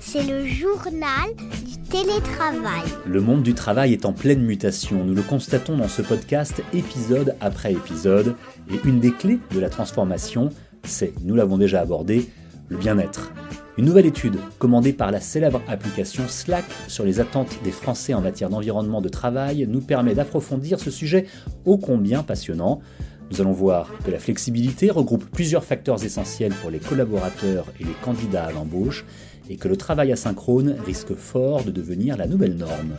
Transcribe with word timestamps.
C'est 0.00 0.22
le 0.22 0.46
journal 0.46 1.28
du 1.64 1.78
télétravail. 1.90 2.84
Le 3.06 3.20
monde 3.20 3.42
du 3.42 3.54
travail 3.54 3.92
est 3.92 4.04
en 4.04 4.12
pleine 4.12 4.42
mutation. 4.42 5.04
Nous 5.04 5.14
le 5.14 5.22
constatons 5.22 5.76
dans 5.76 5.88
ce 5.88 6.02
podcast 6.02 6.62
épisode 6.72 7.34
après 7.40 7.72
épisode. 7.72 8.34
Et 8.72 8.80
une 8.88 9.00
des 9.00 9.12
clés 9.12 9.38
de 9.54 9.60
la 9.60 9.68
transformation, 9.68 10.50
c'est, 10.84 11.12
nous 11.22 11.34
l'avons 11.34 11.58
déjà 11.58 11.80
abordé, 11.80 12.30
le 12.68 12.76
bien-être. 12.76 13.32
Une 13.76 13.84
nouvelle 13.84 14.06
étude 14.06 14.38
commandée 14.58 14.92
par 14.92 15.12
la 15.12 15.20
célèbre 15.20 15.62
application 15.68 16.24
Slack 16.26 16.64
sur 16.88 17.04
les 17.04 17.20
attentes 17.20 17.58
des 17.62 17.70
Français 17.70 18.12
en 18.12 18.20
matière 18.20 18.50
d'environnement 18.50 19.00
de 19.00 19.08
travail 19.08 19.66
nous 19.68 19.80
permet 19.80 20.14
d'approfondir 20.14 20.80
ce 20.80 20.90
sujet 20.90 21.26
ô 21.64 21.78
combien 21.78 22.22
passionnant. 22.22 22.80
Nous 23.30 23.40
allons 23.40 23.52
voir 23.52 23.90
que 24.04 24.10
la 24.10 24.18
flexibilité 24.18 24.90
regroupe 24.90 25.24
plusieurs 25.30 25.64
facteurs 25.64 26.02
essentiels 26.02 26.54
pour 26.54 26.70
les 26.70 26.78
collaborateurs 26.78 27.66
et 27.78 27.84
les 27.84 27.96
candidats 28.02 28.46
à 28.46 28.52
l'embauche 28.52 29.04
et 29.50 29.56
que 29.56 29.68
le 29.68 29.76
travail 29.76 30.12
asynchrone 30.12 30.76
risque 30.84 31.14
fort 31.14 31.64
de 31.64 31.70
devenir 31.70 32.16
la 32.16 32.26
nouvelle 32.26 32.56
norme. 32.56 32.96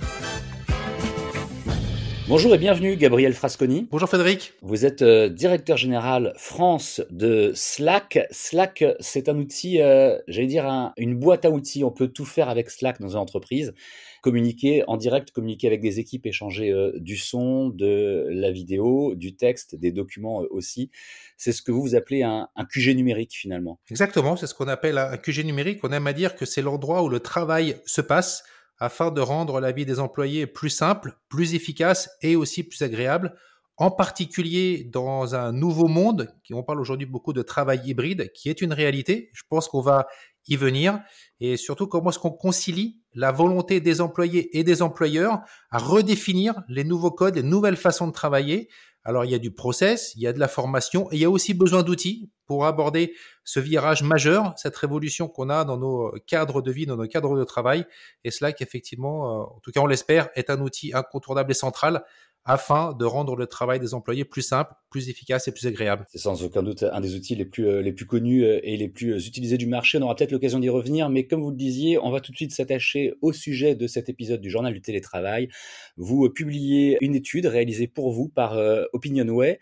Bonjour 2.30 2.54
et 2.54 2.60
bienvenue 2.60 2.96
Gabriel 2.96 3.34
Frasconi. 3.34 3.88
Bonjour 3.90 4.08
Frédéric. 4.08 4.54
Vous 4.62 4.86
êtes 4.86 5.02
euh, 5.02 5.30
directeur 5.30 5.78
général 5.78 6.36
France 6.38 7.02
de 7.10 7.54
Slack. 7.56 8.20
Slack, 8.30 8.86
c'est 9.00 9.30
un 9.30 9.38
outil, 9.40 9.82
euh, 9.82 10.16
j'allais 10.28 10.46
dire 10.46 10.94
une 10.98 11.16
boîte 11.16 11.46
à 11.46 11.50
outils. 11.50 11.84
On 11.84 11.90
peut 11.90 12.08
tout 12.08 12.26
faire 12.26 12.48
avec 12.48 12.70
Slack 12.70 13.02
dans 13.02 13.10
une 13.10 13.18
entreprise. 13.18 13.74
Communiquer 14.22 14.84
en 14.86 14.96
direct, 14.96 15.32
communiquer 15.32 15.66
avec 15.66 15.82
des 15.82 16.00
équipes, 16.00 16.28
échanger 16.28 16.72
euh, 16.72 16.92
du 17.00 17.18
son, 17.18 17.70
de 17.70 18.28
la 18.30 18.52
vidéo, 18.52 19.16
du 19.16 19.36
texte, 19.36 19.76
des 19.76 19.92
documents 19.92 20.44
aussi. 20.52 20.92
C'est 21.36 21.52
ce 21.52 21.64
que 21.64 21.72
vous, 21.72 21.82
vous 21.82 21.96
appelez 21.96 22.22
un, 22.22 22.48
un 22.56 22.66
QG 22.66 22.96
numérique 22.96 23.34
finalement. 23.34 23.80
Exactement, 23.90 24.36
c'est 24.36 24.46
ce 24.46 24.54
qu'on 24.54 24.68
appelle 24.68 25.00
un 25.00 25.18
QG 25.18 25.46
numérique. 25.46 25.80
On 25.82 25.92
aime 25.92 26.06
à 26.06 26.14
dire 26.14 26.36
que 26.36 26.46
c'est 26.46 26.62
l'endroit 26.62 27.02
où 27.02 27.10
le 27.10 27.22
travail 27.22 27.78
se 27.88 28.02
passe 28.02 28.44
afin 28.80 29.12
de 29.12 29.22
rendre 29.22 29.60
la 29.60 29.72
vie 29.72 29.86
des 29.86 30.00
employés 30.00 30.48
plus 30.48 30.70
simple, 30.70 31.18
plus 31.30 31.54
efficace 31.54 32.10
et 32.22 32.36
aussi 32.36 32.64
plus 32.64 32.82
agréable, 32.82 33.36
en 33.80 33.92
particulier 33.92 34.84
dans 34.84 35.36
un 35.36 35.54
nouveau 35.54 35.88
monde, 35.88 36.34
on 36.52 36.64
parle 36.64 36.82
aujourd'hui 36.82 37.08
beaucoup 37.08 37.32
de 37.32 37.42
travail 37.42 37.80
hybride, 37.86 38.30
qui 38.34 38.50
est 38.50 38.62
une 38.62 38.74
réalité. 38.74 39.30
Je 39.34 39.44
pense 39.50 39.70
qu'on 39.70 39.80
va 39.80 40.08
y 40.50 40.58
venir. 40.58 41.00
Et 41.40 41.56
surtout, 41.56 41.88
comment 41.88 42.10
est-ce 42.10 42.20
qu'on 42.20 42.30
concilie 42.30 43.00
la 43.14 43.32
volonté 43.32 43.80
des 43.80 44.02
employés 44.02 44.58
et 44.58 44.66
des 44.66 44.82
employeurs 44.82 45.40
à 45.72 45.78
redéfinir 45.78 46.62
les 46.68 46.84
nouveaux 46.84 47.12
codes, 47.12 47.38
les 47.38 47.44
nouvelles 47.44 47.78
façons 47.78 48.08
de 48.08 48.12
travailler 48.12 48.68
alors 49.04 49.26
il 49.26 49.32
y 49.32 49.36
a 49.36 49.40
du 49.40 49.52
process, 49.52 50.14
il 50.16 50.22
y 50.22 50.28
a 50.28 50.34
de 50.34 50.40
la 50.40 50.48
formation 50.48 51.12
et 51.12 51.16
il 51.16 51.22
y 51.22 51.26
a 51.26 51.30
aussi 51.30 51.54
besoin 51.54 51.84
d'outils 51.84 52.32
pour 52.46 52.66
aborder 52.66 53.14
ce 53.44 53.60
virage 53.60 54.04
majeur, 54.04 54.54
cette 54.58 54.76
révolution 54.76 55.28
qu'on 55.28 55.50
a 55.50 55.64
dans 55.64 55.78
nos 55.78 56.12
cadres 56.28 56.62
de 56.62 56.72
vie, 56.72 56.86
dans 56.86 56.98
nos 56.98 57.08
cadres 57.08 57.38
de 57.38 57.44
travail. 57.44 57.86
Et 58.24 58.32
cela 58.32 58.52
qu'effectivement, 58.52 59.26
euh, 59.26 59.44
en 59.44 59.60
tout 59.62 59.72
cas 59.72 59.80
on 59.82 59.88
l'espère, 59.88 60.30
est 60.36 60.50
un 60.50 60.60
outil 60.60 60.92
incontournable 60.94 61.52
et 61.52 61.56
central 61.56 62.04
afin 62.50 62.94
de 62.94 63.06
rendre 63.06 63.36
le 63.36 63.46
travail 63.46 63.80
des 63.80 63.94
employés 63.94 64.26
plus 64.26 64.42
simple, 64.42 64.74
plus 64.90 65.08
efficace 65.08 65.48
et 65.48 65.52
plus 65.52 65.68
agréable. 65.68 66.08
C'est 66.10 66.18
sans 66.18 66.44
aucun 66.44 66.64
doute 66.64 66.82
un 66.82 67.00
des 67.00 67.14
outils 67.14 67.36
les 67.36 67.46
plus, 67.46 67.68
euh, 67.68 67.92
connus 68.08 68.44
euh, 68.44 68.60
et 68.64 68.76
les 68.76 68.90
plus 68.90 69.14
euh, 69.14 69.20
utilisés 69.20 69.60
du 69.60 69.68
marché. 69.68 70.00
On 70.00 70.02
aura 70.02 70.16
peut-être 70.16 70.32
l'occasion 70.32 70.58
d'y 70.58 70.68
revenir, 70.68 71.10
mais 71.10 71.28
comme 71.28 71.44
vous 71.44 71.52
le 71.52 71.56
disiez, 71.56 72.00
on 72.00 72.10
va 72.10 72.22
tout 72.22 72.32
de 72.32 72.38
suite 72.38 72.52
s'attacher 72.52 73.14
au 73.22 73.34
sujet 73.34 73.76
de 73.76 73.86
cet 73.86 74.10
épisode 74.10 74.42
du 74.42 74.50
journal 74.50 74.74
du 74.74 74.82
télétravail. 74.82 75.50
Vous 75.96 76.28
publiez 76.32 76.98
une 77.02 77.14
étude 77.14 77.46
réalisée 77.46 77.86
pour 77.86 78.12
vous 78.12 78.30
par 78.30 78.58
Opinionway 78.94 79.60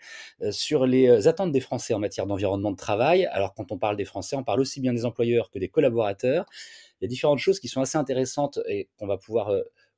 sur 0.50 0.86
les 0.86 1.28
attentes 1.28 1.52
des 1.52 1.60
Français 1.60 1.92
en 1.92 1.98
matière 1.98 2.26
d'environnement 2.26 2.70
de 2.70 2.76
travail. 2.76 3.26
Alors 3.26 3.52
quand 3.52 3.70
on 3.70 3.76
parle 3.76 3.96
des 3.96 4.06
Français, 4.06 4.34
on 4.34 4.44
parle 4.44 4.60
aussi 4.60 4.80
bien 4.80 4.94
des 4.94 5.04
employeurs 5.04 5.50
que 5.50 5.58
des 5.58 5.68
collaborateurs. 5.68 6.46
Il 7.00 7.04
y 7.04 7.06
a 7.06 7.08
différentes 7.08 7.38
choses 7.38 7.60
qui 7.60 7.68
sont 7.68 7.82
assez 7.82 7.98
intéressantes 7.98 8.60
et 8.66 8.88
qu'on 8.96 9.06
va 9.06 9.18
pouvoir 9.18 9.52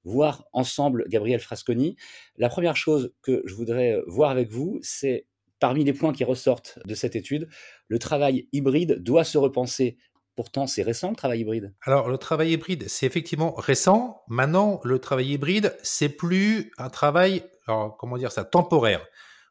voir 0.05 0.45
ensemble 0.53 1.05
Gabriel 1.09 1.41
Frasconi. 1.41 1.97
La 2.37 2.49
première 2.49 2.77
chose 2.77 3.13
que 3.23 3.43
je 3.45 3.55
voudrais 3.55 3.93
euh, 3.93 4.03
voir 4.07 4.31
avec 4.31 4.49
vous, 4.51 4.79
c'est 4.83 5.27
parmi 5.59 5.85
les 5.85 5.93
points 5.93 6.13
qui 6.13 6.25
ressortent 6.25 6.79
de 6.85 6.95
cette 6.95 7.15
étude, 7.17 7.49
le 7.89 7.99
travail 7.99 8.49
hybride 8.53 9.03
doit 9.03 9.25
se 9.25 9.39
repenser. 9.39 9.99
Pourtant, 10.35 10.67
c'est 10.67 10.83
récent 10.83 11.11
le 11.11 11.17
travail 11.17 11.41
hybride. 11.41 11.75
Alors, 11.83 12.09
le 12.09 12.17
travail 12.17 12.53
hybride, 12.53 12.89
c'est 12.89 13.05
effectivement 13.05 13.53
récent. 13.53 14.23
Maintenant, 14.29 14.81
le 14.85 14.99
travail 14.99 15.33
hybride, 15.33 15.77
c'est 15.83 16.09
plus 16.09 16.73
un 16.79 16.89
travail, 16.89 17.45
comment 17.67 18.17
dire 18.17 18.33
ça, 18.33 18.45
temporaire. 18.45 19.07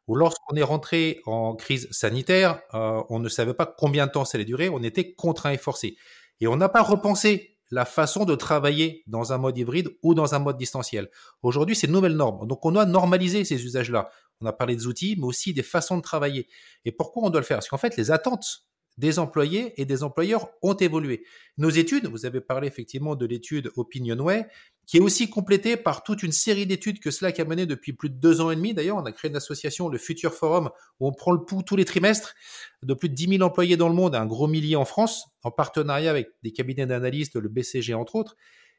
Lorsqu'on 0.08 0.56
est 0.56 0.62
rentré 0.62 1.20
en 1.26 1.54
crise 1.54 1.88
sanitaire, 1.92 2.60
euh, 2.74 3.02
on 3.08 3.20
ne 3.20 3.28
savait 3.28 3.54
pas 3.54 3.66
combien 3.66 4.06
de 4.06 4.12
temps 4.12 4.24
ça 4.24 4.36
allait 4.36 4.44
durer, 4.44 4.68
on 4.68 4.82
était 4.82 5.14
contraint 5.14 5.52
et 5.52 5.58
forcé. 5.58 5.96
Et 6.40 6.48
on 6.48 6.56
n'a 6.56 6.68
pas 6.68 6.82
repensé 6.82 7.58
la 7.70 7.84
façon 7.84 8.24
de 8.24 8.34
travailler 8.34 9.04
dans 9.06 9.32
un 9.32 9.38
mode 9.38 9.56
hybride 9.56 9.90
ou 10.02 10.14
dans 10.14 10.34
un 10.34 10.38
mode 10.38 10.56
distanciel. 10.56 11.10
Aujourd'hui, 11.42 11.76
c'est 11.76 11.86
une 11.86 11.92
nouvelle 11.92 12.16
norme. 12.16 12.46
Donc, 12.46 12.64
on 12.64 12.72
doit 12.72 12.86
normaliser 12.86 13.44
ces 13.44 13.64
usages-là. 13.64 14.10
On 14.40 14.46
a 14.46 14.52
parlé 14.52 14.74
des 14.74 14.86
outils, 14.86 15.16
mais 15.18 15.26
aussi 15.26 15.52
des 15.52 15.62
façons 15.62 15.96
de 15.96 16.02
travailler. 16.02 16.48
Et 16.84 16.92
pourquoi 16.92 17.24
on 17.24 17.30
doit 17.30 17.40
le 17.40 17.46
faire? 17.46 17.58
Parce 17.58 17.68
qu'en 17.68 17.78
fait, 17.78 17.96
les 17.96 18.10
attentes 18.10 18.64
des 19.00 19.18
employés 19.18 19.72
et 19.80 19.86
des 19.86 20.02
employeurs 20.02 20.50
ont 20.62 20.74
évolué. 20.74 21.24
Nos 21.56 21.70
études, 21.70 22.06
vous 22.06 22.26
avez 22.26 22.40
parlé 22.40 22.68
effectivement 22.68 23.16
de 23.16 23.24
l'étude 23.24 23.72
Opinionway, 23.76 24.46
qui 24.86 24.98
est 24.98 25.00
aussi 25.00 25.30
complétée 25.30 25.76
par 25.78 26.02
toute 26.02 26.22
une 26.22 26.32
série 26.32 26.66
d'études 26.66 27.00
que 27.00 27.10
Slack 27.10 27.40
a 27.40 27.44
menées 27.46 27.64
depuis 27.64 27.94
plus 27.94 28.10
de 28.10 28.16
deux 28.16 28.42
ans 28.42 28.50
et 28.50 28.56
demi. 28.56 28.74
D'ailleurs, 28.74 28.98
on 28.98 29.04
a 29.06 29.12
créé 29.12 29.30
une 29.30 29.36
association, 29.36 29.88
le 29.88 29.96
Future 29.96 30.34
Forum, 30.34 30.70
où 31.00 31.08
on 31.08 31.12
prend 31.12 31.32
le 31.32 31.42
pouls 31.44 31.62
tous 31.62 31.76
les 31.76 31.86
trimestres 31.86 32.34
de 32.82 32.92
plus 32.92 33.08
de 33.08 33.14
10 33.14 33.38
000 33.38 33.42
employés 33.42 33.78
dans 33.78 33.88
le 33.88 33.94
monde, 33.94 34.14
un 34.14 34.26
gros 34.26 34.46
millier 34.46 34.76
en 34.76 34.84
France, 34.84 35.28
en 35.42 35.50
partenariat 35.50 36.10
avec 36.10 36.28
des 36.42 36.52
cabinets 36.52 36.86
d'analystes, 36.86 37.36
le 37.36 37.48
BCG 37.48 37.94
entre 37.94 38.16
autres. 38.16 38.36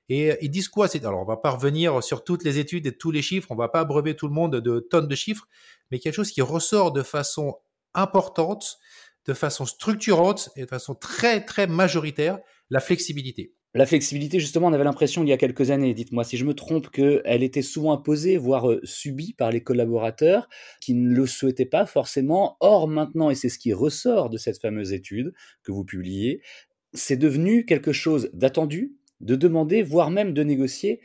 Et 0.07 0.37
ils 0.41 0.51
disent 0.51 0.69
quoi 0.69 0.87
Alors, 1.03 1.21
on 1.21 1.25
va 1.25 1.37
pas 1.37 1.51
revenir 1.51 2.03
sur 2.03 2.23
toutes 2.23 2.43
les 2.43 2.59
études 2.59 2.85
et 2.85 2.95
tous 2.95 3.11
les 3.11 3.23
chiffres, 3.23 3.47
on 3.49 3.55
va 3.55 3.69
pas 3.69 3.79
abreuver 3.79 4.15
tout 4.15 4.27
le 4.27 4.33
monde 4.33 4.57
de 4.57 4.79
tonnes 4.79 5.07
de 5.07 5.15
chiffres, 5.15 5.47
mais 5.89 5.97
quelque 5.97 6.15
chose 6.15 6.31
qui 6.31 6.41
ressort 6.41 6.91
de 6.91 7.01
façon 7.01 7.55
importante, 7.93 8.77
de 9.27 9.33
façon 9.33 9.65
structurante 9.65 10.49
et 10.55 10.61
de 10.61 10.67
façon 10.67 10.95
très, 10.95 11.43
très 11.43 11.67
majoritaire, 11.67 12.39
la 12.69 12.79
flexibilité. 12.79 13.53
La 13.73 13.85
flexibilité, 13.85 14.41
justement, 14.41 14.67
on 14.67 14.73
avait 14.73 14.83
l'impression 14.83 15.23
il 15.23 15.29
y 15.29 15.33
a 15.33 15.37
quelques 15.37 15.71
années, 15.71 15.93
dites-moi 15.93 16.25
si 16.25 16.35
je 16.35 16.43
me 16.43 16.53
trompe, 16.53 16.89
qu'elle 16.89 17.41
était 17.41 17.61
souvent 17.61 17.93
imposée, 17.93 18.37
voire 18.37 18.69
euh, 18.69 18.81
subie 18.83 19.33
par 19.33 19.49
les 19.49 19.63
collaborateurs 19.63 20.49
qui 20.81 20.93
ne 20.93 21.15
le 21.15 21.25
souhaitaient 21.25 21.65
pas 21.65 21.85
forcément. 21.85 22.57
Or, 22.59 22.89
maintenant, 22.89 23.29
et 23.29 23.35
c'est 23.35 23.47
ce 23.47 23.57
qui 23.57 23.71
ressort 23.71 24.29
de 24.29 24.37
cette 24.37 24.59
fameuse 24.59 24.91
étude 24.91 25.33
que 25.63 25.71
vous 25.71 25.85
publiez, 25.85 26.41
c'est 26.93 27.15
devenu 27.15 27.65
quelque 27.65 27.93
chose 27.93 28.29
d'attendu, 28.33 28.97
de 29.21 29.35
demander, 29.35 29.83
voire 29.83 30.11
même 30.11 30.33
de 30.33 30.43
négocier, 30.43 30.99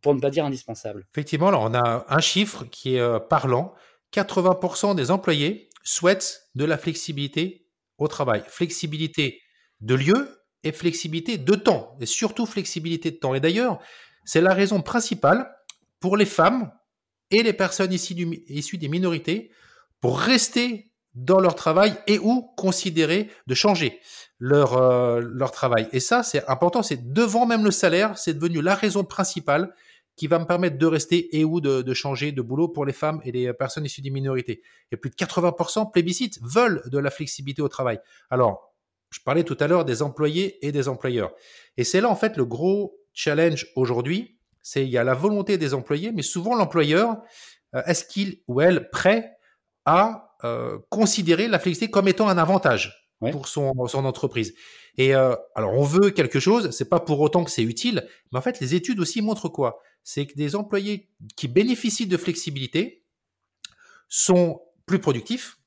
pour 0.00 0.14
ne 0.14 0.20
pas 0.20 0.30
dire 0.30 0.44
indispensable. 0.44 1.06
Effectivement, 1.12 1.48
alors 1.48 1.62
on 1.62 1.74
a 1.74 2.06
un 2.08 2.20
chiffre 2.20 2.64
qui 2.70 2.94
est 2.94 3.00
euh, 3.00 3.18
parlant. 3.18 3.74
80% 4.12 4.94
des 4.94 5.10
employés 5.10 5.68
souhaitent 5.84 6.48
de 6.54 6.64
la 6.64 6.78
flexibilité 6.78 7.68
au 7.98 8.08
travail. 8.08 8.42
Flexibilité 8.48 9.40
de 9.80 9.94
lieu 9.94 10.40
et 10.64 10.72
flexibilité 10.72 11.38
de 11.38 11.54
temps, 11.54 11.96
et 12.00 12.06
surtout 12.06 12.46
flexibilité 12.46 13.10
de 13.10 13.16
temps. 13.16 13.34
Et 13.34 13.40
d'ailleurs, 13.40 13.78
c'est 14.24 14.40
la 14.40 14.54
raison 14.54 14.80
principale 14.80 15.54
pour 16.00 16.16
les 16.16 16.26
femmes 16.26 16.72
et 17.30 17.42
les 17.42 17.52
personnes 17.52 17.92
issues, 17.92 18.78
des 18.78 18.88
minorités 18.88 19.50
pour 20.00 20.18
rester 20.18 20.90
dans 21.14 21.38
leur 21.38 21.54
travail 21.54 21.94
et 22.06 22.18
ou 22.18 22.52
considérer 22.56 23.30
de 23.46 23.54
changer 23.54 24.00
leur, 24.38 24.76
euh, 24.76 25.20
leur 25.20 25.52
travail. 25.52 25.88
Et 25.92 26.00
ça, 26.00 26.22
c'est 26.22 26.46
important, 26.48 26.82
c'est 26.82 27.12
devant 27.12 27.46
même 27.46 27.64
le 27.64 27.70
salaire, 27.70 28.18
c'est 28.18 28.34
devenu 28.34 28.62
la 28.62 28.74
raison 28.74 29.04
principale 29.04 29.72
qui 30.16 30.26
va 30.26 30.38
me 30.38 30.44
permettre 30.44 30.78
de 30.78 30.86
rester 30.86 31.36
et 31.38 31.44
ou 31.44 31.60
de, 31.60 31.94
changer 31.94 32.32
de 32.32 32.42
boulot 32.42 32.68
pour 32.68 32.84
les 32.84 32.92
femmes 32.92 33.20
et 33.24 33.32
les 33.32 33.52
personnes 33.52 33.84
issues 33.84 34.02
des 34.02 34.10
minorités. 34.10 34.62
Et 34.92 34.96
plus 34.96 35.10
de 35.10 35.16
80% 35.16 35.90
plébiscites 35.90 36.38
veulent 36.42 36.82
de 36.86 36.98
la 36.98 37.10
flexibilité 37.10 37.62
au 37.62 37.68
travail. 37.68 37.98
Alors, 38.30 38.74
je 39.10 39.20
parlais 39.20 39.44
tout 39.44 39.56
à 39.60 39.66
l'heure 39.66 39.84
des 39.84 40.02
employés 40.02 40.64
et 40.66 40.72
des 40.72 40.88
employeurs. 40.88 41.32
Et 41.76 41.84
c'est 41.84 42.00
là, 42.00 42.10
en 42.10 42.16
fait, 42.16 42.36
le 42.36 42.44
gros 42.44 42.96
challenge 43.12 43.66
aujourd'hui. 43.76 44.38
C'est 44.62 44.84
il 44.84 44.90
y 44.90 44.98
a 44.98 45.04
la 45.04 45.14
volonté 45.14 45.58
des 45.58 45.74
employés, 45.74 46.10
mais 46.12 46.22
souvent 46.22 46.54
l'employeur, 46.54 47.16
euh, 47.74 47.82
est-ce 47.86 48.04
qu'il 48.04 48.40
ou 48.48 48.60
elle 48.60 48.90
prêt 48.90 49.36
à 49.84 50.34
euh, 50.44 50.78
considérer 50.88 51.48
la 51.48 51.58
flexibilité 51.58 51.90
comme 51.90 52.08
étant 52.08 52.28
un 52.28 52.38
avantage 52.38 53.10
pour 53.20 53.46
son, 53.46 53.86
son 53.86 54.04
entreprise? 54.04 54.54
Et 54.96 55.14
euh, 55.14 55.34
alors 55.54 55.74
on 55.74 55.82
veut 55.82 56.10
quelque 56.10 56.40
chose, 56.40 56.70
c'est 56.70 56.88
pas 56.88 57.00
pour 57.00 57.20
autant 57.20 57.44
que 57.44 57.50
c'est 57.50 57.62
utile, 57.62 58.06
mais 58.32 58.38
en 58.38 58.42
fait 58.42 58.60
les 58.60 58.74
études 58.74 59.00
aussi 59.00 59.22
montrent 59.22 59.48
quoi? 59.48 59.80
C'est 60.04 60.26
que 60.26 60.34
des 60.34 60.54
employés 60.54 61.10
qui 61.36 61.48
bénéficient 61.48 62.06
de 62.06 62.16
flexibilité 62.16 63.04
sont 64.08 64.60
plus 64.86 65.00
productifs, 65.00 65.58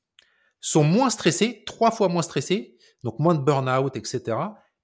sont 0.60 0.84
moins 0.84 1.10
stressés, 1.10 1.64
trois 1.66 1.90
fois 1.90 2.08
moins 2.08 2.22
stressés, 2.22 2.76
donc 3.02 3.18
moins 3.18 3.34
de 3.34 3.42
burn-out, 3.42 3.96
etc. 3.96 4.36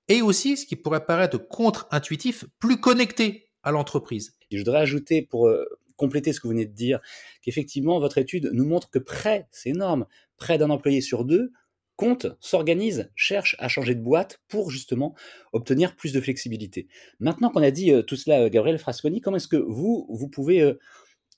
Et 0.08 0.22
aussi, 0.22 0.56
ce 0.56 0.66
qui 0.66 0.76
pourrait 0.76 1.06
paraître 1.06 1.38
contre-intuitif, 1.38 2.44
plus 2.58 2.80
connectés 2.80 3.48
à 3.62 3.70
l'entreprise. 3.70 4.36
Je 4.50 4.58
voudrais 4.58 4.80
ajouter 4.80 5.22
pour 5.22 5.48
euh, 5.48 5.64
compléter 5.96 6.32
ce 6.32 6.40
que 6.40 6.46
vous 6.46 6.52
venez 6.52 6.66
de 6.66 6.74
dire, 6.74 7.00
qu'effectivement, 7.42 7.98
votre 7.98 8.18
étude 8.18 8.50
nous 8.52 8.66
montre 8.66 8.90
que 8.90 8.98
près, 8.98 9.48
c'est 9.50 9.70
énorme, 9.70 10.06
près 10.36 10.58
d'un 10.58 10.70
employé 10.70 11.00
sur 11.00 11.24
deux 11.24 11.52
compte, 11.96 12.26
s'organise, 12.40 13.10
cherche 13.14 13.56
à 13.58 13.68
changer 13.68 13.94
de 13.94 14.02
boîte 14.02 14.40
pour 14.48 14.70
justement 14.70 15.14
obtenir 15.52 15.96
plus 15.96 16.12
de 16.12 16.20
flexibilité. 16.20 16.88
Maintenant 17.20 17.50
qu'on 17.50 17.62
a 17.62 17.70
dit 17.70 17.92
euh, 17.92 18.02
tout 18.02 18.16
cela, 18.16 18.48
Gabriel 18.50 18.78
Frasconi, 18.78 19.20
comment 19.20 19.36
est-ce 19.36 19.48
que 19.48 19.56
vous, 19.56 20.06
vous 20.10 20.28
pouvez 20.28 20.76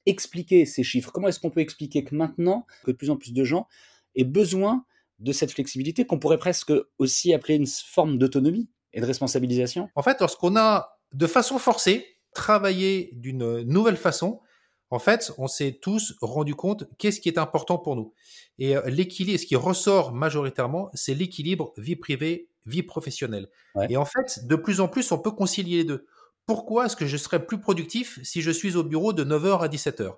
expliquer 0.06 0.64
ces 0.64 0.82
chiffres? 0.82 1.10
Comment 1.12 1.28
est-ce 1.28 1.40
qu'on 1.40 1.50
peut 1.50 1.60
expliquer 1.60 2.04
que 2.04 2.14
maintenant, 2.14 2.66
que 2.84 2.92
de 2.92 2.96
plus 2.96 3.10
en 3.10 3.16
plus 3.16 3.32
de 3.32 3.44
gens 3.44 3.66
aient 4.14 4.24
besoin 4.24 4.84
de 5.18 5.32
cette 5.32 5.52
flexibilité 5.52 6.06
qu'on 6.06 6.18
pourrait 6.18 6.38
presque 6.38 6.72
aussi 6.98 7.34
appeler 7.34 7.56
une 7.56 7.66
forme 7.66 8.18
d'autonomie 8.18 8.70
et 8.92 9.00
de 9.00 9.06
responsabilisation? 9.06 9.88
En 9.94 10.02
fait, 10.02 10.20
lorsqu'on 10.20 10.56
a 10.56 10.98
de 11.12 11.26
façon 11.26 11.58
forcée 11.58 12.06
travaillé 12.32 13.10
d'une 13.14 13.62
nouvelle 13.62 13.96
façon, 13.96 14.40
en 14.90 14.98
fait, 14.98 15.32
on 15.38 15.48
s'est 15.48 15.78
tous 15.82 16.14
rendu 16.20 16.54
compte 16.54 16.84
qu'est-ce 16.98 17.20
qui 17.20 17.28
est 17.28 17.38
important 17.38 17.78
pour 17.78 17.96
nous. 17.96 18.12
Et 18.58 18.76
euh, 18.76 18.82
l'équilibre, 18.86 19.40
ce 19.40 19.46
qui 19.46 19.56
ressort 19.56 20.12
majoritairement, 20.12 20.90
c'est 20.94 21.14
l'équilibre 21.14 21.72
vie 21.76 21.96
privée, 21.96 22.48
vie 22.66 22.82
professionnelle. 22.82 23.48
Et 23.88 23.96
en 23.96 24.04
fait, 24.04 24.46
de 24.46 24.56
plus 24.56 24.80
en 24.80 24.88
plus, 24.88 25.12
on 25.12 25.18
peut 25.18 25.30
concilier 25.30 25.78
les 25.78 25.84
deux. 25.84 26.06
Pourquoi 26.46 26.86
est-ce 26.86 26.96
que 26.96 27.06
je 27.06 27.16
serais 27.16 27.44
plus 27.44 27.60
productif 27.60 28.20
si 28.22 28.40
je 28.42 28.50
suis 28.50 28.76
au 28.76 28.84
bureau 28.84 29.12
de 29.12 29.24
9h 29.24 29.60
à 29.60 29.68
17h 29.68 30.14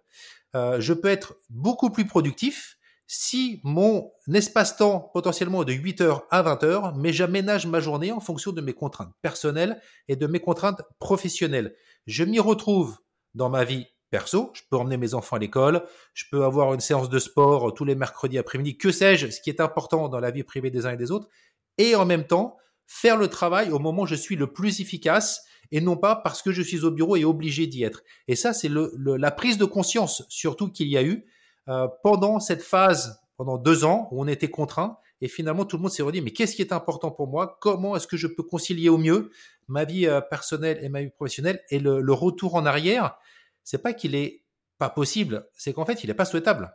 euh, 0.54 0.80
Je 0.80 0.92
peux 0.92 1.08
être 1.08 1.38
beaucoup 1.48 1.90
plus 1.90 2.06
productif 2.06 2.78
si 3.06 3.60
mon 3.64 4.12
espace-temps 4.32 5.10
potentiellement 5.14 5.62
est 5.62 5.64
de 5.64 5.72
8h 5.72 6.24
à 6.30 6.42
20h, 6.42 6.92
mais 6.98 7.14
j'aménage 7.14 7.66
ma 7.66 7.80
journée 7.80 8.12
en 8.12 8.20
fonction 8.20 8.52
de 8.52 8.60
mes 8.60 8.74
contraintes 8.74 9.12
personnelles 9.22 9.80
et 10.08 10.16
de 10.16 10.26
mes 10.26 10.40
contraintes 10.40 10.82
professionnelles. 10.98 11.74
Je 12.06 12.24
m'y 12.24 12.38
retrouve 12.38 12.98
dans 13.34 13.48
ma 13.48 13.64
vie 13.64 13.86
perso, 14.10 14.50
je 14.55 14.62
peux 14.70 14.76
emmener 14.76 14.96
mes 14.96 15.14
enfants 15.14 15.37
à 15.37 15.38
l'école, 15.38 15.82
je 16.14 16.25
peux 16.31 16.44
avoir 16.44 16.75
une 16.75 16.81
séance 16.81 17.08
de 17.08 17.19
sport 17.19 17.75
tous 17.75 17.84
les 17.84 17.94
mercredis 17.94 18.38
après-midi, 18.38 18.78
que 18.78 18.90
sais-je, 18.90 19.28
ce 19.28 19.40
qui 19.40 19.50
est 19.50 19.60
important 19.60 20.08
dans 20.08 20.20
la 20.20 20.31
vie 20.31 20.43
privée 20.43 20.70
des 20.70 20.87
uns 20.87 20.93
et 20.93 20.96
des 20.96 21.10
autres, 21.10 21.28
et 21.76 21.94
en 21.94 22.06
même 22.06 22.26
temps 22.26 22.56
faire 22.87 23.16
le 23.16 23.28
travail 23.28 23.70
au 23.70 23.78
moment 23.78 24.02
où 24.02 24.06
je 24.06 24.14
suis 24.14 24.37
le 24.37 24.52
plus 24.52 24.81
efficace 24.81 25.44
et 25.70 25.81
non 25.81 25.96
pas 25.96 26.16
parce 26.16 26.43
que 26.43 26.52
je 26.52 26.62
suis 26.62 26.84
au 26.84 26.90
bureau 26.90 27.16
et 27.16 27.25
obligé 27.25 27.66
d'y 27.66 27.84
être. 27.84 28.02
Et 28.26 28.37
ça, 28.37 28.55
c'est 28.55 28.70
la 28.70 29.31
prise 29.31 29.58
de 29.58 29.66
conscience 29.66 30.25
surtout 30.28 30.70
qu'il 30.70 30.88
y 30.88 30.96
a 30.96 31.02
eu 31.02 31.26
euh, 31.69 31.87
pendant 32.02 32.40
cette 32.40 32.62
phase, 32.62 33.20
pendant 33.37 33.58
deux 33.58 33.84
ans, 33.84 34.08
où 34.11 34.22
on 34.22 34.26
était 34.26 34.49
contraint, 34.49 34.96
et 35.20 35.28
finalement 35.28 35.64
tout 35.64 35.76
le 35.76 35.82
monde 35.82 35.90
s'est 35.90 36.02
redit, 36.02 36.22
mais 36.22 36.31
qu'est-ce 36.31 36.56
qui 36.56 36.62
est 36.62 36.72
important 36.72 37.11
pour 37.11 37.28
moi? 37.28 37.58
Comment 37.61 37.94
est-ce 37.96 38.06
que 38.06 38.16
je 38.16 38.26
peux 38.26 38.43
concilier 38.43 38.88
au 38.88 38.96
mieux 38.96 39.31
ma 39.66 39.84
vie 39.84 40.06
euh, 40.06 40.22
personnelle 40.22 40.78
et 40.82 40.88
ma 40.88 41.02
vie 41.02 41.11
professionnelle 41.11 41.62
Et 41.70 41.78
le, 41.78 42.00
le 42.00 42.12
retour 42.14 42.54
en 42.54 42.64
arrière, 42.64 43.19
c'est 43.64 43.82
pas 43.82 43.93
qu'il 43.93 44.14
est 44.14 44.44
pas 44.78 44.90
possible, 44.90 45.49
c'est 45.55 45.72
qu'en 45.72 45.84
fait, 45.84 46.05
il 46.05 46.06
n'est 46.06 46.14
pas 46.14 46.25
souhaitable. 46.25 46.72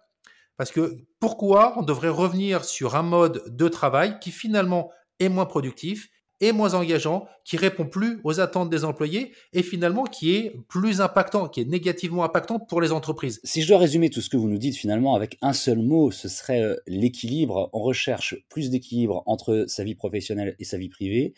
Parce 0.57 0.71
que 0.71 0.97
pourquoi 1.19 1.73
on 1.77 1.83
devrait 1.83 2.09
revenir 2.09 2.63
sur 2.63 2.95
un 2.95 3.01
mode 3.01 3.43
de 3.47 3.67
travail 3.67 4.19
qui 4.19 4.31
finalement 4.31 4.91
est 5.19 5.29
moins 5.29 5.45
productif 5.45 6.09
et 6.43 6.51
moins 6.51 6.73
engageant, 6.73 7.25
qui 7.45 7.57
répond 7.57 7.85
plus 7.85 8.19
aux 8.23 8.39
attentes 8.39 8.69
des 8.69 8.85
employés 8.85 9.33
et 9.53 9.63
finalement 9.63 10.03
qui 10.03 10.35
est 10.35 10.55
plus 10.67 11.01
impactant, 11.01 11.47
qui 11.47 11.61
est 11.61 11.65
négativement 11.65 12.23
impactant 12.23 12.59
pour 12.59 12.81
les 12.81 12.91
entreprises. 12.91 13.39
Si 13.43 13.61
je 13.61 13.67
dois 13.67 13.77
résumer 13.77 14.09
tout 14.09 14.21
ce 14.21 14.29
que 14.29 14.37
vous 14.37 14.49
nous 14.49 14.57
dites 14.57 14.75
finalement 14.75 15.15
avec 15.15 15.37
un 15.41 15.53
seul 15.53 15.79
mot, 15.79 16.11
ce 16.11 16.27
serait 16.27 16.61
euh, 16.61 16.75
l'équilibre. 16.87 17.69
On 17.73 17.79
recherche 17.79 18.35
plus 18.49 18.69
d'équilibre 18.69 19.23
entre 19.25 19.65
sa 19.67 19.83
vie 19.83 19.95
professionnelle 19.95 20.55
et 20.59 20.65
sa 20.65 20.77
vie 20.77 20.89
privée 20.89 21.33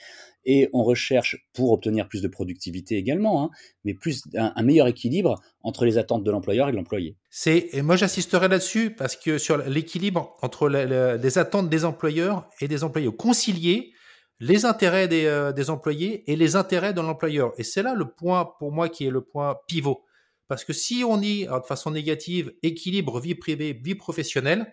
et 0.46 0.70
on 0.74 0.84
recherche 0.84 1.38
pour 1.54 1.72
obtenir 1.72 2.08
plus 2.08 2.22
de 2.22 2.28
productivité 2.28 2.98
également, 2.98 3.44
hein, 3.44 3.50
mais 3.84 3.94
plus 3.94 4.24
un, 4.36 4.62
meilleur 4.62 4.88
équilibre 4.88 5.42
entre 5.64 5.86
les 5.86 5.98
attentes 5.98 6.24
de 6.24 6.32
l'employeur 6.32 6.70
et 6.70 6.72
de 6.72 6.78
l'employé. 6.78 7.18
C'est 7.30 7.70
et 7.74 7.82
moi 7.82 7.96
j'insisterai 7.96 8.48
là-dessus 8.48 8.92
parce 8.92 9.16
que 9.16 9.38
sur 9.38 9.58
l'équilibre 9.58 10.36
entre 10.42 10.70
les 10.70 11.38
attentes 11.38 11.70
des 11.70 11.86
employeurs 11.86 12.48
et 12.62 12.68
des 12.68 12.84
employés 12.84 13.10
concilier 13.16 13.92
les 14.40 14.66
intérêts 14.66 15.08
euh, 15.12 15.52
des, 15.52 15.70
employés 15.70 16.30
et 16.32 16.36
les 16.36 16.56
intérêts 16.56 16.94
de 16.94 17.02
l'employeur. 17.02 17.54
Et 17.58 17.64
c'est 17.64 17.84
là 17.84 17.94
le 17.94 18.06
point 18.06 18.46
pour 18.60 18.72
moi 18.72 18.90
qui 18.90 19.06
est 19.06 19.10
le 19.10 19.22
point 19.22 19.58
pivot. 19.68 20.04
Parce 20.48 20.64
que 20.64 20.74
si 20.74 21.04
on 21.04 21.18
dit 21.18 21.46
de 21.46 21.66
façon 21.66 21.92
négative 21.92 22.54
équilibre 22.62 23.20
vie 23.20 23.36
privée, 23.36 23.74
vie 23.74 23.96
professionnelle, 23.96 24.72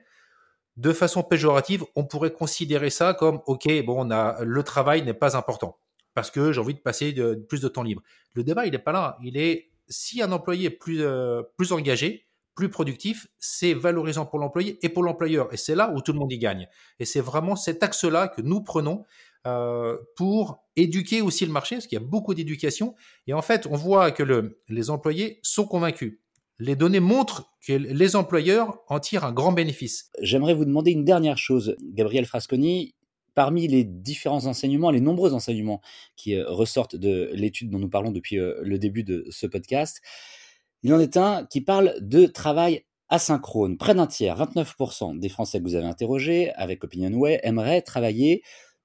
de 0.77 0.93
façon 0.93 1.23
péjorative, 1.23 1.85
on 1.97 2.05
pourrait 2.05 2.33
considérer 2.33 2.91
ça 2.91 3.15
comme 3.15 3.41
ok, 3.47 3.85
bon, 3.85 4.07
on 4.07 4.11
a 4.11 4.43
le 4.45 4.63
travail 4.63 5.03
n'est 5.03 5.15
pas 5.15 5.37
important 5.37 5.79
parce 6.15 6.31
que 6.31 6.53
j'ai 6.53 6.61
envie 6.61 6.75
de 6.75 6.81
passer 6.81 7.15
plus 7.49 7.61
de 7.61 7.69
temps 7.69 7.83
libre. 7.83 8.03
Le 8.35 8.45
débat, 8.45 8.67
il 8.67 8.73
n'est 8.73 8.79
pas 8.79 8.93
là. 8.93 9.19
Il 9.23 9.37
est 9.37 9.71
si 9.89 10.23
un 10.23 10.33
employé 10.33 10.67
est 10.67 10.71
plus 10.71 11.03
euh, 11.03 11.43
plus 11.57 11.73
engagé, 11.73 12.27
plus 12.55 12.69
productif, 12.69 13.29
c'est 13.39 13.75
valorisant 13.75 14.27
pour 14.27 14.39
l'employé 14.39 14.79
et 14.83 14.89
pour 14.89 15.03
l'employeur. 15.03 15.53
Et 15.53 15.57
c'est 15.57 15.75
là 15.75 15.91
où 15.95 16.01
tout 16.01 16.13
le 16.13 16.19
monde 16.19 16.33
y 16.33 16.39
gagne. 16.39 16.69
Et 16.99 17.05
c'est 17.05 17.21
vraiment 17.21 17.57
cet 17.57 17.83
axe-là 17.83 18.29
que 18.29 18.43
nous 18.43 18.63
prenons 18.63 19.05
euh, 19.47 19.97
pour 20.17 20.63
éduquer 20.77 21.21
aussi 21.21 21.45
le 21.45 21.53
marché, 21.53 21.77
parce 21.77 21.87
qu'il 21.87 21.99
y 21.99 22.03
a 22.03 22.05
beaucoup 22.05 22.35
d'éducation. 22.35 22.95
Et 23.27 23.33
en 23.33 23.43
fait, 23.43 23.67
on 23.67 23.77
voit 23.77 24.11
que 24.13 24.23
le, 24.23 24.61
les 24.69 24.91
employés 24.91 25.41
sont 25.43 25.67
convaincus. 25.67 26.21
Les 26.59 26.77
données 26.77 27.01
montrent 27.01 27.53
que 27.67 27.73
les 27.73 28.15
employeurs 28.17 28.79
en 28.89 29.01
tirent 29.01 29.25
un 29.25 29.33
grand 29.33 29.53
bénéfice. 29.53 30.11
J'aimerais 30.21 30.55
vous 30.55 30.65
demander 30.65 30.93
une 30.93 31.05
dernière 31.05 31.39
chose, 31.39 31.77
Gabriel 31.83 32.25
Frasconi. 32.25 32.95
Parmi 33.35 33.67
les 33.67 33.83
différents 33.83 34.45
enseignements, 34.45 34.91
les 34.91 35.01
nombreux 35.01 35.33
enseignements 35.33 35.81
qui 36.17 36.35
euh, 36.35 36.45
ressortent 36.49 36.97
de 36.97 37.31
l'étude 37.33 37.71
dont 37.71 37.79
nous 37.79 37.89
parlons 37.89 38.11
depuis 38.13 38.39
euh, 38.39 38.61
le 38.63 38.79
début 38.79 39.05
de 39.05 39.25
ce 39.31 39.47
podcast, 39.47 40.03
il 40.83 40.93
en 40.93 41.01
est 41.01 41.17
un 41.17 41.47
qui 41.47 41.63
parle 41.63 41.95
de 42.01 42.27
travail 42.27 42.85
asynchrone. 43.09 43.77
Près 43.77 43.95
d'un 43.95 44.07
tiers, 44.07 44.37
29% 44.39 45.19
des 45.19 45.29
Français 45.29 45.59
que 45.59 45.65
vous 45.65 45.75
avez 45.75 45.87
interrogés 45.87 46.53
avec 46.55 46.85
OpinionWay 46.85 47.41
aimeraient 47.43 47.83
travailler 47.83 48.43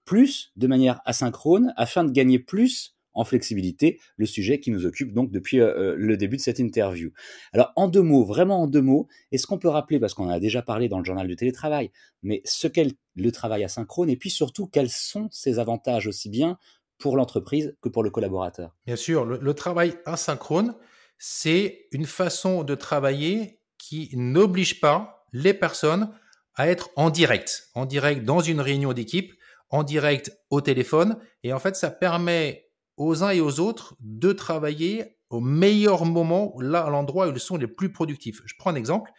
plus 0.07 0.51
de 0.55 0.65
manière 0.65 1.01
asynchrone 1.05 1.73
afin 1.75 2.03
de 2.03 2.11
gagner 2.11 2.39
plus 2.39 2.95
en 3.13 3.25
flexibilité, 3.25 3.99
le 4.15 4.25
sujet 4.27 4.59
qui 4.59 4.71
nous 4.71 4.85
occupe 4.85 5.11
donc 5.11 5.31
depuis 5.31 5.59
euh, 5.59 5.73
euh, 5.75 5.95
le 5.97 6.17
début 6.17 6.37
de 6.37 6.41
cette 6.41 6.59
interview. 6.59 7.11
Alors 7.51 7.73
en 7.75 7.87
deux 7.87 8.03
mots, 8.03 8.23
vraiment 8.23 8.61
en 8.61 8.67
deux 8.67 8.81
mots, 8.81 9.07
est-ce 9.31 9.47
qu'on 9.47 9.57
peut 9.57 9.67
rappeler, 9.67 9.99
parce 9.99 10.13
qu'on 10.13 10.27
en 10.27 10.29
a 10.29 10.39
déjà 10.39 10.61
parlé 10.61 10.87
dans 10.87 10.99
le 10.99 11.03
journal 11.03 11.27
du 11.27 11.35
télétravail, 11.35 11.91
mais 12.21 12.41
ce 12.45 12.67
qu'est 12.67 12.95
le 13.15 13.31
travail 13.31 13.63
asynchrone 13.63 14.09
et 14.09 14.15
puis 14.15 14.29
surtout 14.29 14.67
quels 14.67 14.89
sont 14.89 15.27
ses 15.31 15.59
avantages 15.59 16.07
aussi 16.07 16.29
bien 16.29 16.57
pour 16.99 17.17
l'entreprise 17.17 17.75
que 17.81 17.89
pour 17.89 18.03
le 18.03 18.11
collaborateur? 18.11 18.75
Bien 18.85 18.95
sûr, 18.95 19.25
le 19.25 19.53
travail 19.53 19.95
asynchrone, 20.05 20.75
c'est 21.17 21.87
une 21.91 22.05
façon 22.05 22.63
de 22.63 22.75
travailler 22.75 23.59
qui 23.79 24.11
n'oblige 24.13 24.79
pas 24.79 25.25
les 25.33 25.55
personnes 25.55 26.11
à 26.55 26.67
être 26.67 26.89
en 26.95 27.09
direct, 27.09 27.69
en 27.73 27.85
direct 27.85 28.23
dans 28.23 28.41
une 28.41 28.61
réunion 28.61 28.93
d'équipe, 28.93 29.33
en 29.69 29.83
direct 29.83 30.31
au 30.49 30.61
téléphone. 30.61 31.17
Et 31.43 31.53
en 31.53 31.59
fait, 31.59 31.75
ça 31.75 31.91
permet 31.91 32.69
aux 32.97 33.23
uns 33.23 33.29
et 33.29 33.41
aux 33.41 33.59
autres 33.59 33.95
de 33.99 34.31
travailler 34.31 35.17
au 35.29 35.39
meilleur 35.39 36.05
moment, 36.05 36.55
là, 36.59 36.85
à 36.85 36.89
l'endroit 36.89 37.27
où 37.27 37.31
ils 37.31 37.39
sont 37.39 37.57
les 37.57 37.67
plus 37.67 37.91
productifs. 37.91 38.41
Je 38.45 38.53
prends 38.57 38.71
un 38.71 38.75
exemple. 38.75 39.11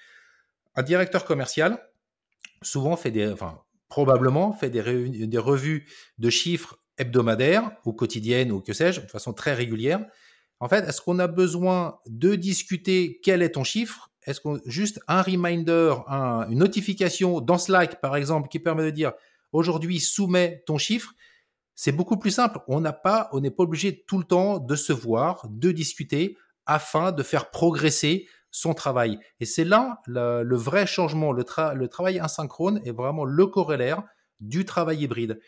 Un 0.74 0.82
directeur 0.82 1.24
commercial, 1.24 1.78
souvent 2.62 2.96
fait 2.96 3.10
des, 3.10 3.30
enfin, 3.30 3.60
probablement 3.88 4.52
fait 4.52 4.70
des, 4.70 5.26
des 5.26 5.38
revues 5.38 5.86
de 6.18 6.30
chiffres 6.30 6.78
hebdomadaires 6.98 7.72
ou 7.84 7.92
quotidiennes 7.92 8.52
ou 8.52 8.60
que 8.60 8.72
sais-je, 8.72 9.00
de 9.00 9.06
façon 9.06 9.32
très 9.32 9.54
régulière. 9.54 10.04
En 10.60 10.68
fait, 10.68 10.86
est-ce 10.88 11.00
qu'on 11.00 11.18
a 11.18 11.28
besoin 11.28 12.00
de 12.06 12.34
discuter 12.34 13.20
quel 13.22 13.42
est 13.42 13.50
ton 13.50 13.64
chiffre? 13.64 14.10
Est-ce 14.24 14.40
qu'on 14.40 14.58
juste 14.66 15.00
un 15.06 15.22
reminder, 15.22 15.94
une 16.08 16.58
notification 16.58 17.40
dans 17.40 17.58
Slack 17.58 18.00
par 18.00 18.16
exemple 18.16 18.48
qui 18.48 18.58
permet 18.58 18.84
de 18.84 18.90
dire 18.90 19.12
aujourd'hui 19.52 20.00
soumets 20.00 20.62
ton 20.66 20.78
chiffre, 20.78 21.12
c'est 21.74 21.92
beaucoup 21.92 22.16
plus 22.16 22.32
simple. 22.32 22.58
On 22.66 22.80
n'est 22.80 22.92
pas 22.92 23.30
obligé 23.32 24.04
tout 24.06 24.18
le 24.18 24.24
temps 24.24 24.58
de 24.58 24.74
se 24.74 24.92
voir, 24.92 25.46
de 25.48 25.70
discuter 25.70 26.36
afin 26.66 27.12
de 27.12 27.22
faire 27.22 27.50
progresser 27.50 28.26
son 28.50 28.74
travail. 28.74 29.18
Et 29.40 29.44
c'est 29.44 29.64
là 29.64 30.00
le, 30.06 30.56
vrai 30.56 30.86
changement. 30.86 31.32
Le, 31.32 31.44
travail 31.44 32.18
asynchrone 32.18 32.80
est 32.84 32.90
vraiment 32.90 33.24
le 33.24 33.46
corollaire 33.46 34.02
du 34.40 34.64
travail 34.64 35.02
hybride. 35.02 35.40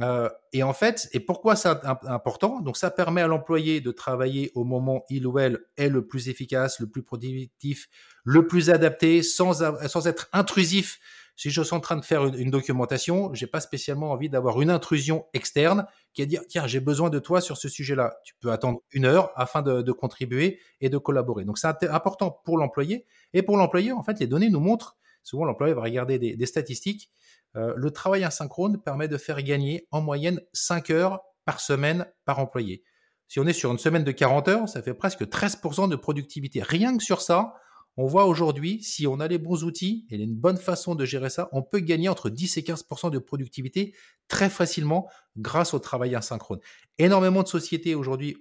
Euh, 0.00 0.28
et 0.52 0.62
en 0.62 0.72
fait, 0.72 1.08
et 1.12 1.20
pourquoi 1.20 1.56
c'est 1.56 1.68
important? 1.68 2.60
Donc, 2.60 2.76
ça 2.76 2.90
permet 2.90 3.20
à 3.20 3.26
l'employé 3.26 3.80
de 3.80 3.90
travailler 3.90 4.50
au 4.54 4.64
moment 4.64 4.96
où 4.96 5.04
il 5.10 5.26
ou 5.26 5.38
elle 5.38 5.60
est 5.76 5.88
le 5.88 6.06
plus 6.06 6.28
efficace, 6.28 6.80
le 6.80 6.88
plus 6.88 7.02
productif, 7.02 7.88
le 8.24 8.46
plus 8.46 8.70
adapté, 8.70 9.22
sans 9.22 9.62
être 9.62 10.28
intrusif 10.32 10.98
si 11.36 11.50
je 11.50 11.62
suis 11.62 11.74
en 11.74 11.80
train 11.80 11.96
de 11.96 12.04
faire 12.04 12.24
une, 12.26 12.50
documentation, 12.50 13.32
j'ai 13.34 13.46
pas 13.46 13.60
spécialement 13.60 14.10
envie 14.10 14.28
d'avoir 14.28 14.60
une 14.60 14.70
intrusion 14.70 15.26
externe 15.32 15.86
qui 16.12 16.22
va 16.22 16.26
dire 16.26 16.42
tiens 16.48 16.66
j'ai 16.66 16.80
besoin 16.80 17.10
de 17.10 17.18
toi 17.18 17.40
sur 17.40 17.56
ce 17.56 17.68
sujet-là. 17.68 18.16
Tu 18.24 18.34
peux 18.40 18.52
attendre 18.52 18.80
une 18.92 19.04
heure 19.04 19.32
afin 19.36 19.62
de, 19.62 19.92
contribuer 19.92 20.60
et 20.80 20.88
de 20.88 20.98
collaborer. 20.98 21.44
Donc 21.44 21.58
c'est 21.58 21.84
important 21.84 22.30
pour 22.44 22.58
l'employé 22.58 23.06
et 23.32 23.42
pour 23.42 23.56
l'employé 23.56 23.92
en 23.92 24.02
fait 24.02 24.18
les 24.20 24.26
données 24.26 24.50
nous 24.50 24.60
montrent. 24.60 24.96
Souvent 25.22 25.44
l'employé 25.44 25.74
va 25.74 25.82
regarder 25.82 26.18
des, 26.18 26.46
statistiques. 26.46 27.10
Euh, 27.56 27.74
le 27.76 27.90
travail 27.90 28.24
asynchrone 28.24 28.80
permet 28.80 29.08
de 29.08 29.16
faire 29.16 29.42
gagner 29.42 29.86
en 29.90 30.00
moyenne 30.00 30.40
5 30.52 30.90
heures 30.90 31.20
par 31.44 31.60
semaine 31.60 32.06
par 32.24 32.38
employé. 32.38 32.84
Si 33.30 33.38
on 33.38 33.46
est 33.46 33.52
sur 33.52 33.70
une 33.70 33.78
semaine 33.78 34.02
de 34.02 34.10
40 34.12 34.48
heures, 34.48 34.68
ça 34.68 34.82
fait 34.82 34.94
presque 34.94 35.22
13% 35.22 35.88
de 35.88 35.96
productivité. 35.96 36.62
Rien 36.62 36.96
que 36.96 37.02
sur 37.04 37.22
ça, 37.22 37.54
on 37.96 38.06
voit 38.06 38.26
aujourd'hui, 38.26 38.82
si 38.82 39.06
on 39.06 39.20
a 39.20 39.28
les 39.28 39.38
bons 39.38 39.64
outils 39.64 40.06
et 40.10 40.16
une 40.16 40.34
bonne 40.34 40.56
façon 40.56 40.94
de 40.94 41.04
gérer 41.04 41.30
ça, 41.30 41.48
on 41.52 41.62
peut 41.62 41.80
gagner 41.80 42.08
entre 42.08 42.30
10 42.30 42.56
et 42.56 42.62
15% 42.62 43.10
de 43.10 43.18
productivité 43.18 43.94
très 44.28 44.48
facilement 44.48 45.08
grâce 45.36 45.74
au 45.74 45.78
travail 45.78 46.14
asynchrone. 46.14 46.60
Énormément 46.98 47.42
de 47.42 47.48
sociétés 47.48 47.94
aujourd'hui 47.94 48.36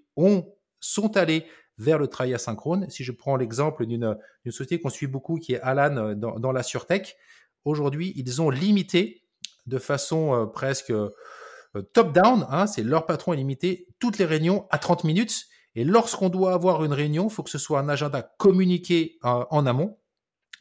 sont 0.79 1.18
allées 1.18 1.46
vers 1.77 1.98
le 1.98 2.08
travail 2.08 2.36
asynchrone. 2.36 2.89
Si 2.89 3.03
je 3.03 3.12
prends 3.12 3.38
l'exemple 3.38 3.86
d'une 3.86 4.15
société 4.46 4.79
qu'on 4.79 4.89
suit 4.89 5.08
beaucoup, 5.08 5.38
qui 5.38 5.53
est 5.53 5.62
Alan 5.62 5.98
euh, 5.98 6.15
dans, 6.15 6.51
la 6.51 6.62
SurTech, 6.62 7.18
aujourd'hui, 7.65 8.13
ils 8.15 8.41
ont 8.41 8.50
limité 8.50 9.24
de 9.65 9.79
façon 9.79 10.34
euh, 10.34 10.46
presque 10.46 10.91
euh, 10.91 11.10
top-down, 11.94 12.46
hein, 12.50 12.68
c'est 12.68 12.84
leur 12.84 13.06
patron 13.06 13.34
est 13.34 13.38
limité, 13.38 13.88
toutes 14.00 14.18
les 14.18 14.25
réunions 14.25 14.68
à 14.70 14.77
30 14.77 15.06
minutes 15.06 15.46
et 15.79 15.86
lorsqu'on 15.86 16.27
doit 16.27 16.51
avoir 16.51 16.83
une 16.83 16.91
réunion, 16.91 17.29
il 17.29 17.33
faut 17.33 17.41
que 17.41 17.50
ce 17.50 17.57
soit 17.57 17.79
un 17.79 17.88
agenda 17.88 18.21
communiqué 18.21 19.17
euh, 19.24 19.45
en 19.50 19.65
amont, 19.65 19.98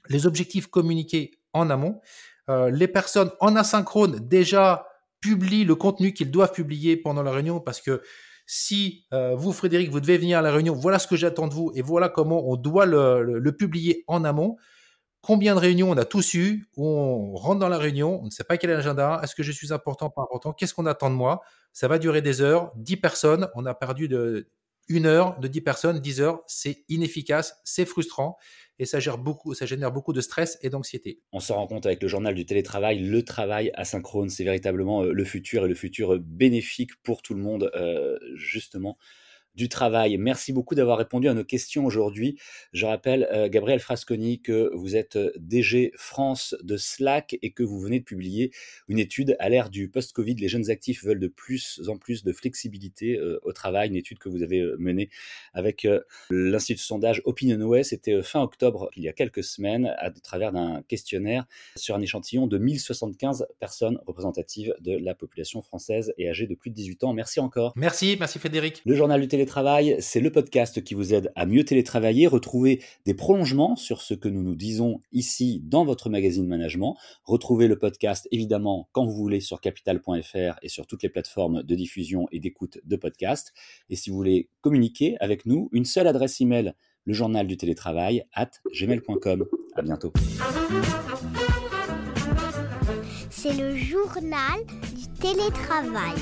les 0.08 0.28
objectifs 0.28 0.68
communiqués 0.68 1.40
en 1.52 1.70
amont. 1.70 2.00
Euh, 2.48 2.70
les 2.70 2.87
personnes 2.87 3.32
en 3.40 3.56
asynchrone 3.56 4.20
déjà 4.28 4.87
publient 5.20 5.64
le 5.64 5.75
contenu 5.75 6.12
qu'ils 6.12 6.30
doivent 6.30 6.52
publier 6.52 6.96
pendant 6.96 7.25
la 7.25 7.32
réunion 7.32 7.58
parce 7.58 7.80
que 7.80 8.00
si 8.46 9.06
euh, 9.12 9.34
vous, 9.34 9.52
Frédéric, 9.52 9.90
vous 9.90 9.98
devez 9.98 10.18
venir 10.18 10.38
à 10.38 10.42
la 10.42 10.52
réunion, 10.52 10.72
voilà 10.75 11.00
ce 11.00 11.08
que 11.08 11.16
j'attends 11.16 11.48
de 11.48 11.54
vous 11.54 11.72
et 11.75 11.82
voilà 11.82 12.08
comment 12.08 12.48
on 12.48 12.54
doit 12.54 12.87
le, 12.87 13.50
publier 13.50 14.04
en 14.06 14.22
amont. 14.22 14.56
Combien 15.20 15.56
de 15.56 15.60
réunions 15.60 15.90
on 15.90 15.96
a 15.96 16.04
tous 16.04 16.34
eu 16.34 16.68
on 16.76 17.34
rentre 17.34 17.58
dans 17.58 17.68
la 17.68 17.78
réunion, 17.78 18.20
on 18.22 18.26
ne 18.26 18.30
sait 18.30 18.44
pas 18.44 18.56
quel 18.56 18.70
est 18.70 18.75
l'agenda, 18.75 19.20
est-ce 19.25 19.34
que 19.34 19.42
je 19.42 19.50
suis 19.50 19.72
important, 19.72 20.10
pas 20.10 20.22
important, 20.22 20.52
qu'est-ce 20.52 20.75
qu'on 20.75 20.87
attend 20.87 21.10
de 21.10 21.16
moi? 21.16 21.40
Ça 21.72 21.88
va 21.88 21.98
durer 21.98 22.22
des 22.22 22.40
heures, 22.40 22.70
10 22.76 22.98
personnes, 22.98 23.48
on 23.56 23.66
a 23.66 23.75
perdu 23.75 24.06
de, 24.06 24.46
une 24.88 25.07
heure 25.07 25.38
de 25.40 25.49
10 25.49 25.61
personnes, 25.61 25.99
10 26.00 26.21
heures, 26.21 26.42
c'est 26.47 26.85
inefficace, 26.88 27.61
c'est 27.64 27.85
frustrant 27.85 28.37
et 28.78 28.85
ça, 28.85 29.00
gère 29.00 29.18
beaucoup, 29.18 29.54
génère 29.54 29.90
beaucoup 29.90 30.12
de 30.12 30.21
stress 30.21 30.59
et 30.62 30.71
d'anxiété. 30.71 31.21
On 31.33 31.40
se 31.40 31.52
rend 31.52 31.66
compte 31.66 31.87
avec 31.87 32.00
le 32.00 32.09
journal 32.09 32.35
du 32.35 32.47
télétravail, 32.47 33.00
le 33.00 33.25
travail 33.25 33.73
asynchrone, 33.75 34.28
c'est 34.30 34.45
véritablement 34.45 35.02
euh, 35.02 35.12
le 35.12 35.25
futur 35.25 35.64
et 35.64 35.68
le 35.68 35.75
futur 35.75 36.18
bénéfique 36.21 36.92
pour 37.02 37.23
tout 37.23 37.35
le 37.35 37.40
monde, 37.40 37.71
euh, 37.75 38.18
justement 38.37 38.97
du 39.58 39.68
travail. 39.68 40.16
Merci 40.18 40.52
beaucoup 40.52 40.76
d'avoir 40.76 40.98
répondu 40.98 41.28
à 41.28 41.34
nos 41.34 41.42
questions 41.42 41.84
aujourd'hui. 41.84 42.38
Je 42.72 42.86
rappelle, 42.86 43.28
euh, 43.32 43.48
Gabriel 43.48 43.80
Frasconi, 43.80 44.40
que 44.40 44.70
vous 44.72 44.94
êtes 44.94 45.16
euh, 45.16 45.32
DG 45.36 45.90
France 45.96 46.54
de 46.62 46.76
Slack 46.76 47.36
et 47.42 47.50
que 47.50 47.64
vous 47.64 47.80
venez 47.80 47.98
de 47.98 48.04
publier 48.04 48.52
une 48.86 49.00
étude 49.00 49.36
à 49.40 49.48
l'ère 49.48 49.68
du 49.68 49.90
post-Covid. 49.90 50.36
Les 50.36 50.46
jeunes 50.46 50.70
actifs 50.70 51.04
veulent 51.04 51.18
de 51.18 51.26
plus 51.26 51.82
en 51.88 51.98
plus 51.98 52.22
de 52.22 52.32
flexibilité 52.32 53.18
euh, 53.18 53.40
au 53.42 53.52
travail. 53.52 53.88
Une 53.88 53.96
étude 53.96 54.20
que 54.20 54.28
vous 54.28 54.44
avez 54.44 54.64
menée 54.78 55.10
avec 55.54 55.88
l'Institut 56.30 56.76
de 56.76 56.80
sondage 56.80 57.20
OpinionWay. 57.24 57.82
C'était 57.82 58.22
fin 58.22 58.40
octobre, 58.40 58.88
il 58.94 59.02
y 59.02 59.08
a 59.08 59.12
quelques 59.12 59.42
semaines, 59.42 59.92
à 59.98 60.12
travers 60.12 60.52
d'un 60.52 60.82
questionnaire 60.86 61.46
sur 61.74 61.96
un 61.96 62.00
échantillon 62.00 62.46
de 62.46 62.58
1075 62.58 63.48
personnes 63.58 63.98
représentatives 64.06 64.72
de 64.78 64.96
la 64.96 65.16
population 65.16 65.62
française 65.62 66.14
et 66.16 66.28
âgées 66.28 66.46
de 66.46 66.54
plus 66.54 66.70
de 66.70 66.76
18 66.76 67.02
ans. 67.04 67.12
Merci 67.12 67.40
encore. 67.40 67.72
Merci, 67.74 68.16
merci 68.20 68.38
Frédéric. 68.38 68.82
Le 68.84 68.94
journal 68.94 69.20
du 69.20 69.26
télé 69.26 69.48
C'est 70.00 70.21
le 70.21 70.31
podcast 70.31 70.85
qui 70.85 70.95
vous 70.95 71.14
aide 71.14 71.33
à 71.35 71.47
mieux 71.47 71.64
télétravailler, 71.64 72.26
retrouver 72.26 72.83
des 73.07 73.14
prolongements 73.14 73.76
sur 73.76 74.02
ce 74.02 74.12
que 74.12 74.28
nous 74.28 74.43
nous 74.43 74.55
disons 74.55 75.00
ici 75.11 75.62
dans 75.64 75.85
votre 75.85 76.11
magazine 76.11 76.47
Management. 76.47 76.97
Retrouvez 77.25 77.67
le 77.67 77.78
podcast 77.78 78.28
évidemment 78.31 78.88
quand 78.93 79.07
vous 79.07 79.14
voulez 79.14 79.40
sur 79.40 79.61
capital.fr 79.61 80.59
et 80.62 80.69
sur 80.69 80.87
toutes 80.87 81.02
les 81.02 81.09
plateformes 81.09 81.62
de 81.62 81.75
diffusion 81.75 82.26
et 82.31 82.40
d'écoute 82.40 82.78
de 82.85 82.97
podcasts. 82.97 83.55
Et 83.88 83.97
si 83.97 84.11
vous 84.11 84.17
voulez 84.17 84.50
communiquer 84.61 85.17
avec 85.21 85.47
nous, 85.47 85.71
une 85.73 85.87
seule 85.87 86.07
adresse 86.07 86.40
email, 86.40 86.75
le 87.05 87.14
journal 87.14 87.47
du 87.47 87.57
télétravail 87.57 88.25
at 88.35 88.50
gmail.com. 88.75 89.47
À 89.76 89.83
bientôt. 89.83 90.12
C'est 93.31 93.55
le 93.55 93.76
journal 93.76 94.61
du 94.95 95.09
télétravail. 95.21 96.17